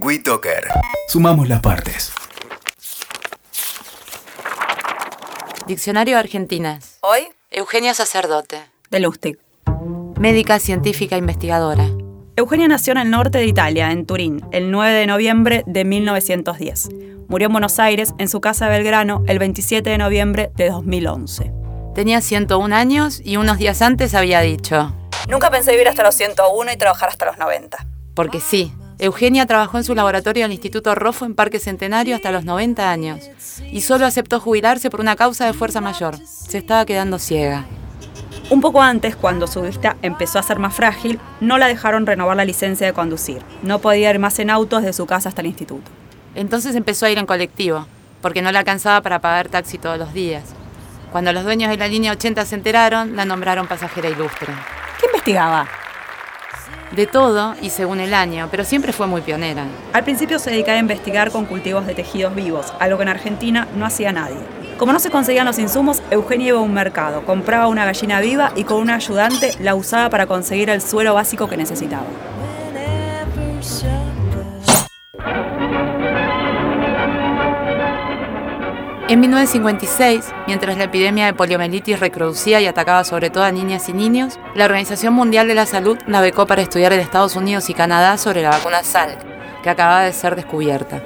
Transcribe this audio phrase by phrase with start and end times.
[0.00, 0.68] WeToker.
[1.08, 2.12] Sumamos las partes.
[5.66, 6.98] Diccionario de Argentinas.
[7.00, 8.60] Hoy, Eugenia Sacerdote.
[8.90, 9.38] de Lustig.
[10.18, 11.88] Médica, científica, investigadora.
[12.36, 16.88] Eugenia nació en el norte de Italia, en Turín, el 9 de noviembre de 1910.
[17.28, 21.52] Murió en Buenos Aires, en su casa de Belgrano, el 27 de noviembre de 2011.
[21.94, 24.94] Tenía 101 años y unos días antes había dicho,
[25.28, 27.84] Nunca pensé vivir hasta los 101 y trabajar hasta los 90.
[28.14, 32.46] porque sí, Eugenia trabajó en su laboratorio del Instituto Rofo en Parque Centenario hasta los
[32.46, 33.28] 90 años
[33.70, 36.16] y solo aceptó jubilarse por una causa de fuerza mayor.
[36.24, 37.66] Se estaba quedando ciega.
[38.48, 42.38] Un poco antes, cuando su vista empezó a ser más frágil, no la dejaron renovar
[42.38, 43.42] la licencia de conducir.
[43.62, 45.90] No podía ir más en auto desde su casa hasta el instituto.
[46.34, 47.86] Entonces empezó a ir en colectivo,
[48.22, 50.44] porque no la alcanzaba para pagar taxi todos los días.
[51.12, 54.54] Cuando los dueños de la línea 80 se enteraron, la nombraron pasajera ilustre.
[55.00, 55.68] ¿Qué investigaba?
[56.92, 59.64] De todo y según el año, pero siempre fue muy pionera.
[59.92, 63.66] Al principio se dedicaba a investigar con cultivos de tejidos vivos, algo que en Argentina
[63.76, 64.36] no hacía nadie.
[64.78, 68.52] Como no se conseguían los insumos, Eugenia iba a un mercado, compraba una gallina viva
[68.54, 72.04] y con un ayudante la usaba para conseguir el suelo básico que necesitaba.
[79.08, 83.92] En 1956, mientras la epidemia de poliomielitis reproducía y atacaba sobre todo a niñas y
[83.92, 87.74] niños, la Organización Mundial de la Salud la becó para estudiar en Estados Unidos y
[87.74, 89.16] Canadá sobre la vacuna Salk,
[89.62, 91.00] que acababa de ser descubierta.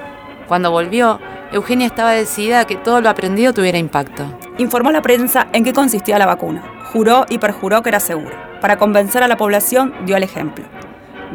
[0.49, 1.21] Cuando volvió,
[1.53, 4.25] Eugenia estaba decidida a que todo lo aprendido tuviera impacto.
[4.57, 6.63] Informó a la prensa en qué consistía la vacuna.
[6.95, 8.59] Juró y perjuró que era segura.
[8.63, 10.65] Para convencer a la población, dio el ejemplo.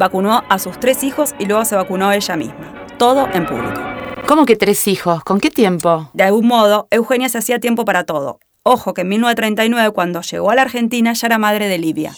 [0.00, 2.72] Vacunó a sus tres hijos y luego se vacunó ella misma.
[2.98, 3.95] Todo en público.
[4.26, 5.22] ¿Cómo que tres hijos?
[5.22, 6.10] ¿Con qué tiempo?
[6.12, 8.40] De algún modo, Eugenia se hacía tiempo para todo.
[8.64, 12.12] Ojo que en 1939, cuando llegó a la Argentina, ya era madre de Livia.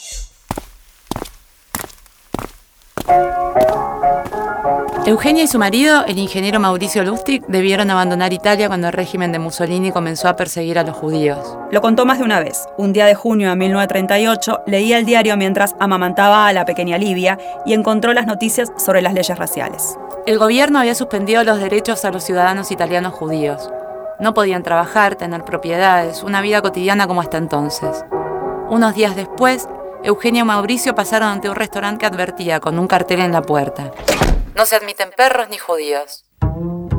[5.05, 9.39] Eugenia y su marido, el ingeniero Mauricio Lustig, debieron abandonar Italia cuando el régimen de
[9.39, 11.59] Mussolini comenzó a perseguir a los judíos.
[11.71, 12.65] Lo contó más de una vez.
[12.79, 17.39] Un día de junio de 1938 leía el diario mientras amamantaba a la pequeña Livia
[17.67, 19.99] y encontró las noticias sobre las leyes raciales.
[20.29, 23.71] El gobierno había suspendido los derechos a los ciudadanos italianos judíos.
[24.21, 28.05] No podían trabajar, tener propiedades, una vida cotidiana como hasta entonces.
[28.69, 29.67] Unos días después,
[30.05, 33.91] Eugenia y Mauricio pasaron ante un restaurante que advertía con un cartel en la puerta.
[34.55, 36.27] No se admiten perros ni judíos.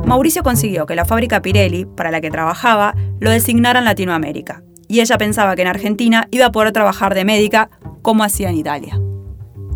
[0.04, 4.64] Mauricio consiguió que la fábrica Pirelli, para la que trabajaba, lo designara en Latinoamérica.
[4.88, 7.70] Y ella pensaba que en Argentina iba a poder trabajar de médica
[8.02, 9.00] como hacía en Italia.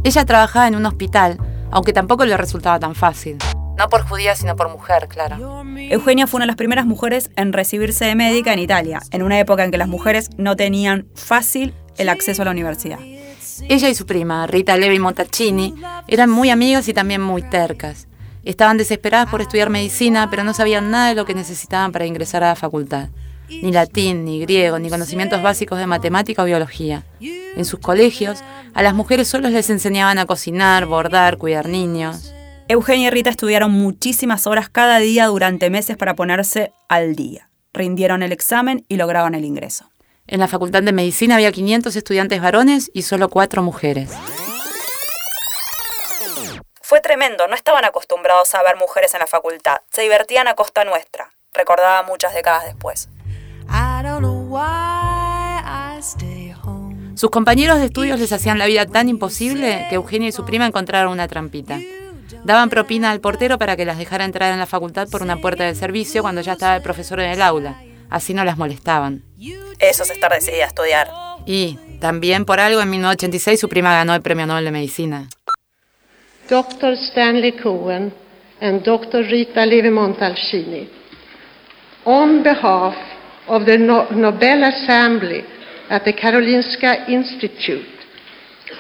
[0.03, 1.39] Ella trabajaba en un hospital,
[1.75, 3.37] aunque tampoco le resultaba tan fácil.
[3.77, 5.65] No por judía, sino por mujer, claro.
[5.77, 9.41] Eugenia fue una de las primeras mujeres en recibirse de médica en Italia, en una
[9.41, 13.01] época en que las mujeres no tenían fácil el acceso a la universidad.
[13.69, 15.75] Ella y su prima, Rita Levi Montalcini,
[16.07, 18.07] eran muy amigas y también muy tercas.
[18.45, 22.45] Estaban desesperadas por estudiar medicina, pero no sabían nada de lo que necesitaban para ingresar
[22.45, 23.09] a la facultad.
[23.49, 27.05] Ni latín, ni griego, ni conocimientos básicos de matemática o biología.
[27.57, 28.43] En sus colegios,
[28.75, 32.35] a las mujeres solo les enseñaban a cocinar, bordar, cuidar niños.
[32.69, 37.51] Eugenia y Rita estudiaron muchísimas horas cada día durante meses para ponerse al día.
[37.73, 39.91] Rindieron el examen y lograron el ingreso.
[40.27, 44.11] En la Facultad de Medicina había 500 estudiantes varones y solo cuatro mujeres.
[46.81, 49.79] Fue tremendo, no estaban acostumbrados a ver mujeres en la facultad.
[49.91, 53.09] Se divertían a costa nuestra, recordaba muchas décadas después.
[57.25, 60.67] Sus compañeros de estudios les hacían la vida tan imposible que Eugenia y su prima
[60.67, 61.81] encontraron una trampita.
[62.45, 65.65] Daban propina al portero para que las dejara entrar en la facultad por una puerta
[65.65, 67.81] del servicio cuando ya estaba el profesor en el aula.
[68.11, 69.23] Así no las molestaban.
[69.79, 71.09] Eso es estar decidida a estudiar.
[71.47, 75.27] Y también por algo en 1986 su prima ganó el Premio Nobel de Medicina.
[76.51, 76.93] Dr.
[76.93, 78.13] Stanley Cohen
[78.61, 79.25] and Dr.
[79.25, 80.91] Rita Levi Montalcini.
[82.05, 82.95] On behalf
[83.47, 85.55] of the no- Nobel Assembly
[85.91, 87.87] at the Karolinska Institute,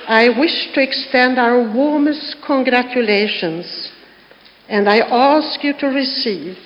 [0.06, 3.90] I wish to extend our warmest congratulations
[4.68, 6.58] and I ask you to receive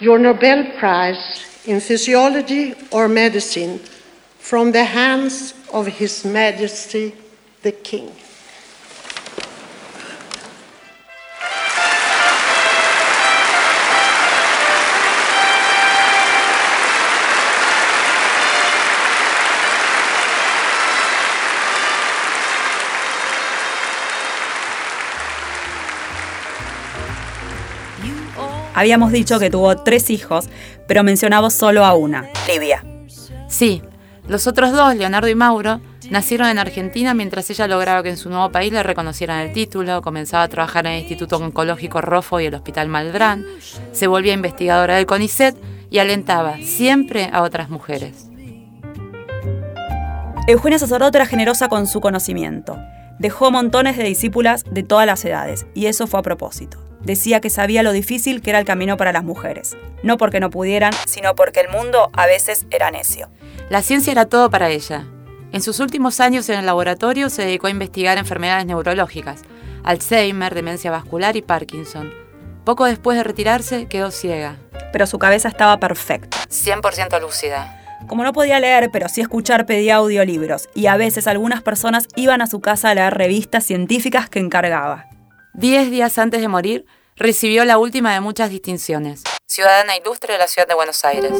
[0.00, 3.80] your Nobel Prize in Physiology or Medicine
[4.38, 7.14] from the hands of His Majesty
[7.62, 8.12] the King.
[28.78, 30.48] Habíamos dicho que tuvo tres hijos,
[30.86, 32.84] pero mencionamos solo a una, Livia.
[33.48, 33.82] Sí,
[34.28, 35.80] los otros dos, Leonardo y Mauro,
[36.10, 40.00] Nacieron en Argentina mientras ella lograba que en su nuevo país le reconocieran el título,
[40.00, 43.44] comenzaba a trabajar en el Instituto Oncológico Rofo y el Hospital Malbrán,
[43.90, 45.56] se volvía investigadora del CONICET
[45.90, 48.30] y alentaba siempre a otras mujeres.
[50.46, 52.78] Eugenia Sacerdote era generosa con su conocimiento.
[53.18, 56.87] Dejó montones de discípulas de todas las edades, y eso fue a propósito.
[57.08, 60.50] Decía que sabía lo difícil que era el camino para las mujeres, no porque no
[60.50, 63.30] pudieran, sino porque el mundo a veces era necio.
[63.70, 65.06] La ciencia era todo para ella.
[65.52, 69.40] En sus últimos años en el laboratorio se dedicó a investigar enfermedades neurológicas,
[69.84, 72.12] Alzheimer, demencia vascular y Parkinson.
[72.66, 74.56] Poco después de retirarse quedó ciega.
[74.92, 76.36] Pero su cabeza estaba perfecta.
[76.50, 77.74] 100% lúcida.
[78.06, 82.42] Como no podía leer, pero sí escuchar, pedía audiolibros, y a veces algunas personas iban
[82.42, 85.06] a su casa a leer revistas científicas que encargaba.
[85.54, 86.84] Diez días antes de morir,
[87.18, 91.32] recibió la última de muchas distinciones, Ciudadana Ilustre de la Ciudad de Buenos Aires.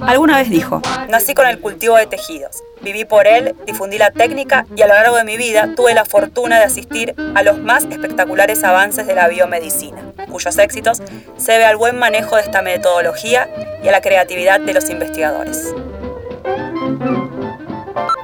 [0.00, 4.66] Alguna vez dijo, nací con el cultivo de tejidos, viví por él, difundí la técnica
[4.76, 7.84] y a lo largo de mi vida tuve la fortuna de asistir a los más
[7.84, 11.02] espectaculares avances de la biomedicina, cuyos éxitos
[11.36, 13.48] se ve al buen manejo de esta metodología
[13.82, 15.74] y a la creatividad de los investigadores.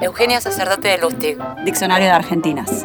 [0.01, 1.39] Eugenia Sacerdote de Lustig.
[1.65, 2.85] Diccionario de Argentinas.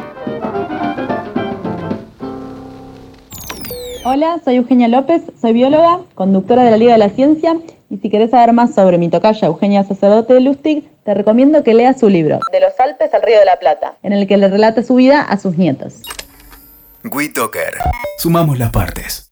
[4.04, 7.56] Hola, soy Eugenia López, soy bióloga, conductora de la Liga de la Ciencia
[7.88, 11.72] y si querés saber más sobre mi tocaya Eugenia Sacerdote de Lustig, te recomiendo que
[11.72, 14.48] leas su libro, De los Alpes al Río de la Plata, en el que le
[14.48, 16.02] relata su vida a sus nietos.
[17.04, 17.74] WeToker.
[18.18, 19.30] Sumamos las partes.